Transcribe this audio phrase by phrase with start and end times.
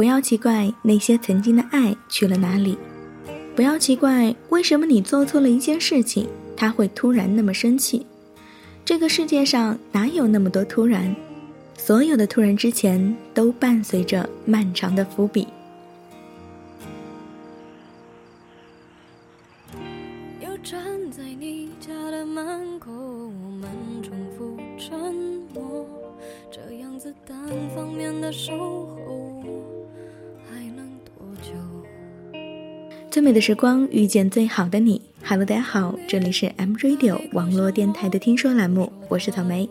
[0.00, 2.78] 不要奇怪那些曾经的爱去了哪里，
[3.54, 6.26] 不要奇怪为什么你做错了一件事情，
[6.56, 8.06] 他会突然那么生气。
[8.82, 11.14] 这个世界上哪有那么多突然？
[11.76, 15.46] 所有的突然之前，都伴随着漫长的伏笔。
[20.40, 20.80] 又站
[21.10, 23.68] 在你家的门口，我们
[24.02, 25.14] 重复沉
[25.52, 25.86] 默，
[26.50, 27.36] 这样子单
[27.76, 28.69] 方面的守
[33.20, 34.98] 最美的时光遇见最好的你。
[35.22, 39.68] Hello，大家好，这里是 M Radio 网络电台的听说栏目，我是草莓。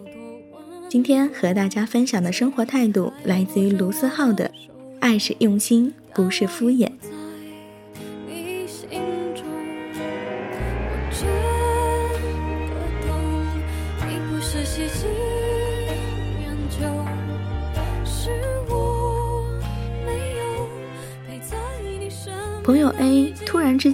[0.88, 4.52] 今天和大家分享的生活态度来自于卢思浩的
[5.02, 6.92] “爱是用心，不是敷衍”。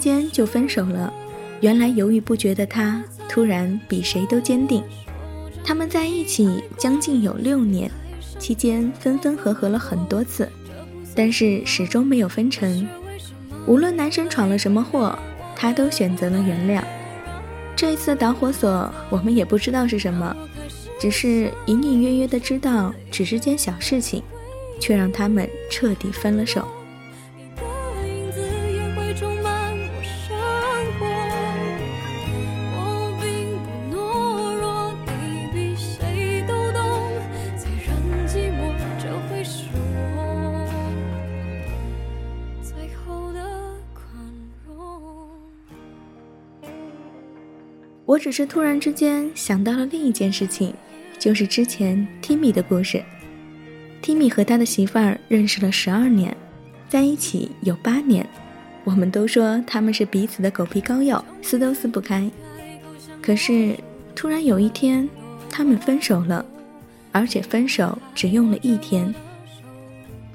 [0.05, 1.11] 间就分手了，
[1.61, 4.83] 原来犹豫不决的他，突然比谁都坚定。
[5.63, 7.89] 他们在一起将近有六年，
[8.37, 10.47] 期间分分合合了很多次，
[11.15, 12.87] 但是始终没有分成。
[13.65, 15.17] 无论男生闯了什么祸，
[15.55, 16.83] 他都选择了原谅。
[17.75, 20.37] 这一次的导火索，我们也不知道是什么，
[20.99, 24.21] 只是隐隐约约的知道，只是件小事情，
[24.79, 26.63] 却让他们彻底分了手。
[48.15, 50.73] 我只是突然之间想到了另一件事情，
[51.19, 53.03] 就是之前 Timmy 的故事。
[54.01, 56.33] Timmy 和他的媳妇儿认识了十二年，
[56.87, 58.25] 在一起有八年，
[58.85, 62.31] 我们都说他们是彼此的狗皮膏药，撕都撕不开。
[63.21, 63.77] 可是
[64.15, 65.09] 突然有一天，
[65.49, 66.45] 他们分手了，
[67.11, 69.13] 而且分手只用了一天。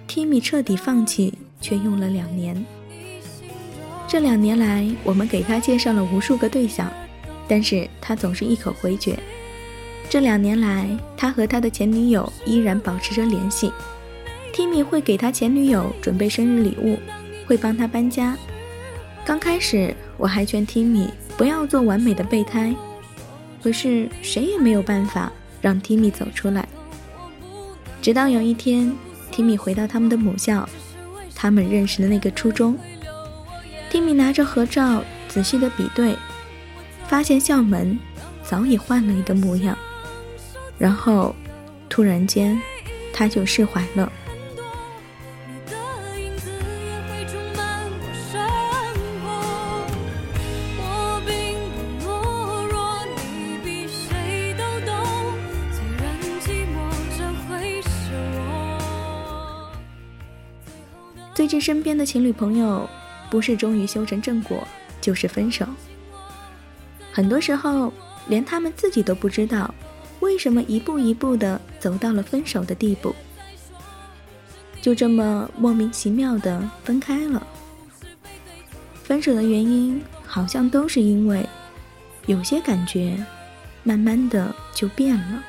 [0.07, 1.33] Timmy 彻底放弃，
[1.63, 2.63] 却用了两年。
[4.07, 6.93] 这两年来，我们给他介绍了无数个对象。
[7.51, 9.19] 但是他总是一口回绝。
[10.09, 13.73] 这两年来，他和他的前女友依然保持着联系。
[14.55, 16.97] Timmy 会给他前女友准备生日礼物，
[17.47, 18.37] 会帮他搬家。
[19.25, 22.73] 刚开始我还劝 Timmy 不要做完美的备胎，
[23.61, 26.69] 可是谁也没有办法让 Timmy 走出来。
[28.01, 28.93] 直到有一天
[29.33, 30.69] ，Timmy 回到他们的母校，
[31.35, 32.79] 他们认识的那个初中。
[33.91, 36.15] Timmy 拿着合照仔细的比对。
[37.11, 37.99] 发现校门
[38.45, 39.77] 早已换了一个模样，
[40.79, 41.35] 然后
[41.89, 42.57] 突然间
[43.13, 44.13] 他就释怀了。
[61.35, 62.89] 最近身边的情侣朋友，
[63.29, 64.63] 不是终于修成正果，
[65.01, 65.67] 就是分手。
[67.13, 67.93] 很多时候，
[68.29, 69.75] 连他们自己都不知道，
[70.21, 73.15] 为什么一步一步的走到了分手的地步，
[74.81, 77.47] 就这么莫名其妙的分开了。
[79.03, 81.45] 分手的原因好像都是因为，
[82.27, 83.23] 有些感觉，
[83.83, 85.43] 慢慢的就变了。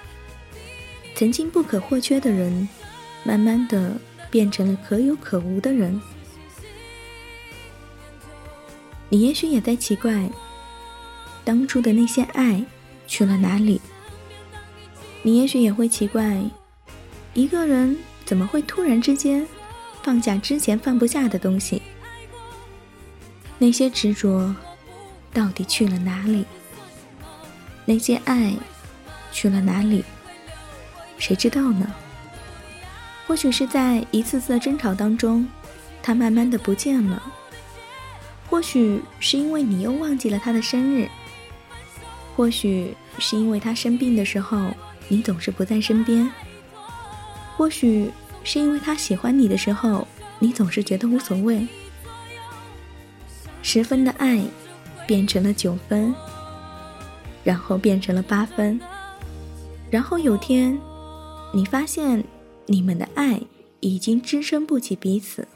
[1.13, 2.67] 曾经不可或缺的人，
[3.23, 3.95] 慢慢的
[4.31, 6.01] 变成了可有可无的人。
[9.09, 10.27] 你也许也在奇怪。
[11.44, 12.63] 当初的那些爱
[13.07, 13.81] 去了哪里？
[15.24, 16.41] 你也许也会奇怪，
[17.34, 19.46] 一个人怎么会突然之间
[20.03, 21.81] 放下之前放不下的东西？
[23.57, 24.56] 那些执着
[25.34, 26.46] 到底去了哪里？
[27.85, 28.53] 那些爱
[29.31, 30.03] 去了哪里？
[31.18, 31.94] 谁知道呢？
[33.28, 35.47] 或许是在一次次的争吵当中，
[36.01, 37.21] 他慢慢的不见了。
[38.50, 41.07] 或许是因为你又忘记了他的生日。
[42.36, 44.72] 或许是因为他生病的时候，
[45.07, 46.28] 你总是不在身边；
[47.57, 48.10] 或许
[48.44, 50.07] 是因为他喜欢你的时候，
[50.39, 51.68] 你总是觉得无所谓。
[53.62, 54.42] 十分的爱，
[55.06, 56.13] 变成了九分，
[57.44, 58.80] 然后变成了八分，
[59.89, 60.80] 然后有天，
[61.54, 62.24] 你发现
[62.66, 63.39] 你们的爱
[63.81, 65.48] 已经支撑不起彼此。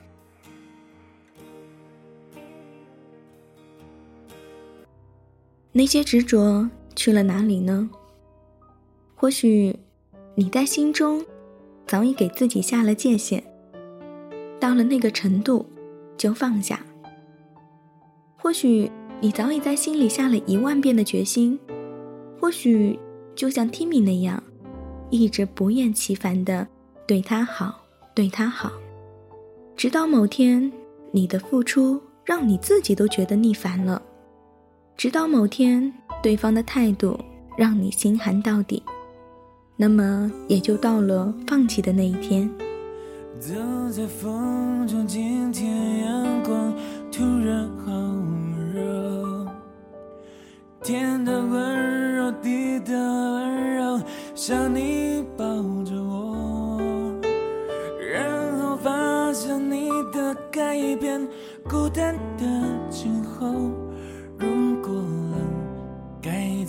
[5.78, 7.90] 那些执着去了哪里呢？
[9.14, 9.78] 或许
[10.34, 11.22] 你在心中
[11.86, 13.44] 早已给自己下了界限。
[14.58, 15.66] 到了那个程度，
[16.16, 16.80] 就放下。
[18.38, 18.90] 或许
[19.20, 21.60] 你早已在心里下了一万遍的决心，
[22.40, 22.98] 或许
[23.36, 24.42] 就像 Timmy 那样，
[25.10, 26.66] 一直不厌其烦的
[27.06, 27.84] 对他好，
[28.14, 28.72] 对他好，
[29.76, 30.72] 直到某天
[31.12, 34.02] 你的付出让你自己都觉得腻烦了，
[34.98, 35.94] 直到某天
[36.24, 37.20] 对方的态度
[37.58, 38.82] 让你心寒到底。
[39.76, 42.50] 那么也就到了放弃的那一天。
[43.38, 43.54] 走
[43.92, 46.74] 在风中，今天阳光
[47.12, 47.92] 突然好
[48.74, 49.46] 热，
[50.82, 54.02] 天的温柔，地的温柔，
[54.34, 55.46] 像你抱
[55.84, 56.80] 着我，
[58.14, 61.28] 然后发现你的改变，
[61.70, 62.46] 孤单的
[62.90, 63.70] 今后，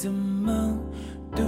[0.06, 0.79] 怎么
[1.35, 1.43] 度？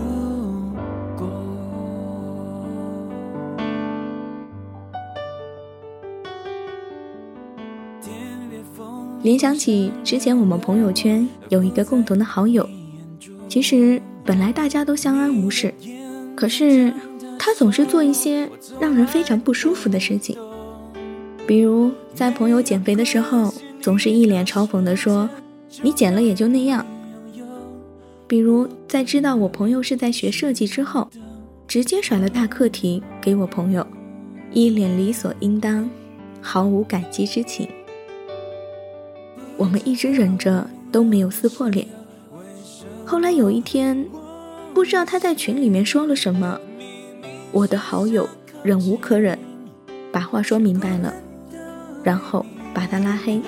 [9.22, 12.68] 联想起之前我们朋友圈有一个共同的好友，
[13.48, 15.72] 其实本来大家都相安无事，
[16.34, 16.92] 可是
[17.38, 18.50] 他总是做一些
[18.80, 20.36] 让人非常不舒服的事情，
[21.46, 25.30] 比如在朋友减肥的时候，总是一脸嘲讽地说
[25.80, 26.84] ：“你减了也就那样。”
[28.28, 31.08] 比如在知道我朋友是在学设计之后，
[31.66, 33.84] 直接甩了大课题给我朋友，
[34.52, 35.88] 一脸理所应当，
[36.42, 37.66] 毫无感激之情。
[39.56, 41.88] 我们一直忍着都没有撕破脸。
[43.06, 44.06] 后来有一天，
[44.74, 46.60] 不知道他在群里面说了什么，
[47.50, 48.28] 我的好友
[48.62, 49.38] 忍无可忍，
[50.12, 51.14] 把话说明白了，
[52.04, 52.44] 然后
[52.74, 53.40] 把他拉黑。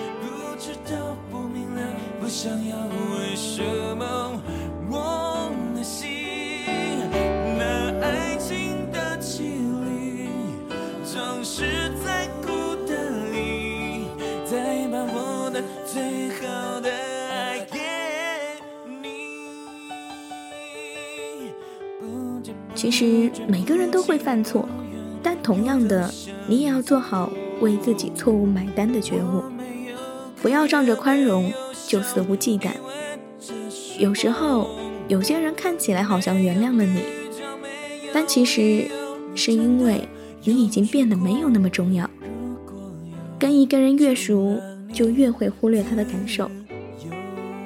[22.91, 24.69] 其实每个人都会犯错，
[25.23, 26.13] 但同样的，
[26.49, 29.45] 你也要做好为自己错误买单的觉悟，
[30.43, 31.53] 不要仗着宽容
[31.87, 32.73] 就肆无忌惮。
[33.97, 34.69] 有时候，
[35.07, 37.03] 有些人看起来好像原谅了你，
[38.13, 38.91] 但其实
[39.37, 40.09] 是因为
[40.43, 42.11] 你已经变得没有那么重要。
[43.39, 44.59] 跟一个人越熟，
[44.93, 46.51] 就越会忽略他的感受，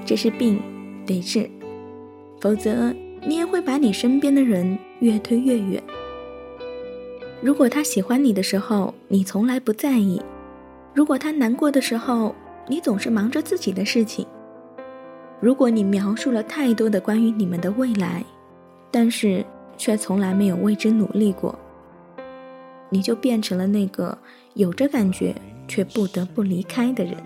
[0.04, 0.60] 这是病，
[1.06, 1.48] 得治，
[2.42, 2.94] 否则。
[3.26, 5.82] 你也会把你身边的人越推越远。
[7.40, 10.20] 如果他喜欢你的时候，你从来不在意；
[10.94, 12.34] 如果他难过的时候，
[12.68, 14.26] 你总是忙着自己的事情；
[15.40, 18.24] 如果你描述了太多的关于你们的未来，
[18.90, 19.44] 但是
[19.76, 21.58] 却从来没有为之努力过，
[22.88, 24.16] 你就变成了那个
[24.54, 25.34] 有着感觉
[25.66, 27.16] 却不得不离开的人。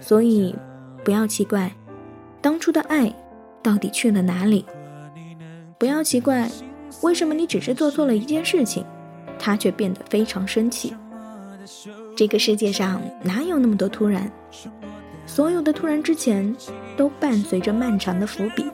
[0.00, 0.54] 所以，
[1.04, 1.70] 不要奇怪，
[2.40, 3.14] 当初的爱。
[3.64, 4.64] 到底去了哪里？
[5.78, 6.50] 不要奇怪，
[7.00, 8.84] 为什么你只是做错了一件事情，
[9.38, 10.94] 他却变得非常生气。
[12.14, 14.30] 这个世界上哪有那么多突然？
[15.26, 16.54] 所有的突然之前，
[16.94, 18.70] 都伴随着漫长的伏笔。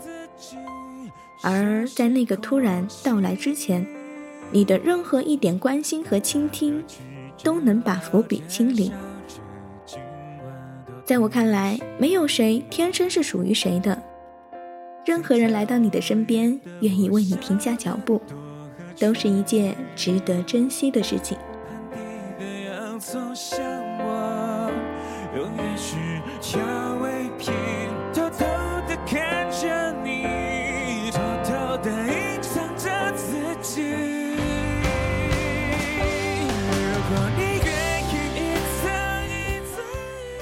[1.42, 3.86] 而在那个突然到来之前，
[4.50, 6.84] 你的任何一点关心和倾听，
[7.44, 8.92] 都能把伏笔清零。
[11.04, 14.09] 在我看来，没有谁天生是属于谁的。
[15.04, 18.20] 任何人来到你的身边，愿意为你停下脚步，
[18.98, 21.36] 都是一件值得珍惜的事情。
[28.12, 28.44] 偷偷
[28.88, 29.79] 的看着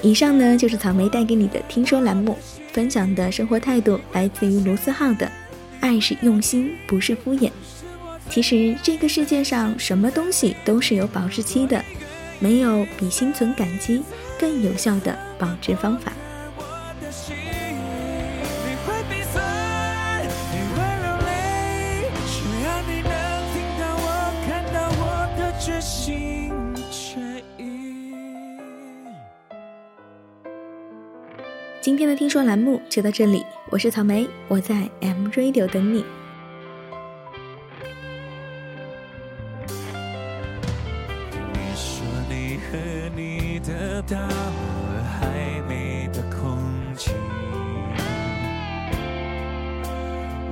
[0.09, 2.35] 以上呢，就是草莓带给你的听说栏目。
[2.73, 5.31] 分享的生活态度来自于卢思浩的
[5.81, 7.51] “爱是用心，不是敷衍”。
[8.27, 11.85] 其实这个世界上什么东西都是有保质期的，
[12.39, 14.01] 没有比心存感激
[14.39, 16.11] 更有效的保质方法。
[31.89, 36.05] 今天的听说栏目就到这里，我是草莓，我在 M Radio 等你。
[41.51, 42.77] 你说你和
[43.15, 46.59] 你得到了还没的空
[46.95, 47.09] 气，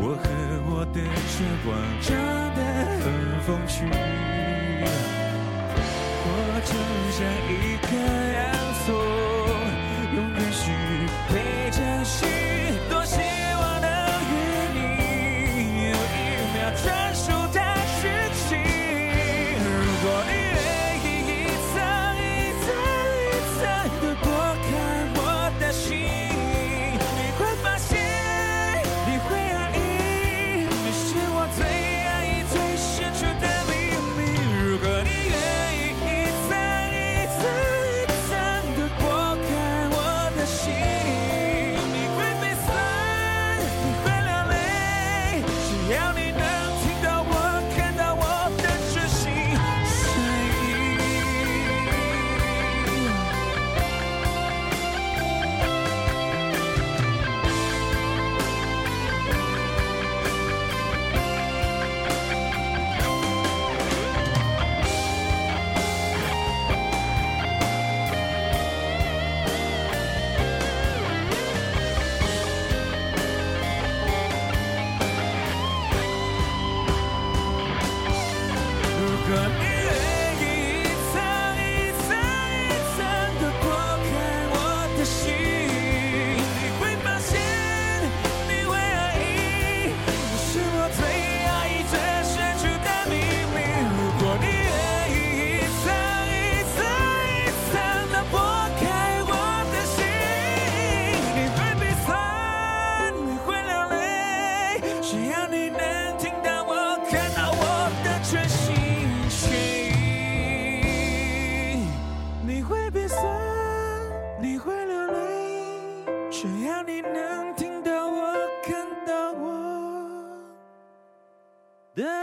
[0.02, 0.28] 我和
[0.72, 2.18] 我的绝望长
[2.56, 2.60] 得
[3.00, 3.06] 很
[3.46, 3.86] 风趣。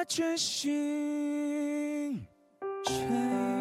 [0.07, 2.27] 决心，
[2.85, 3.54] 却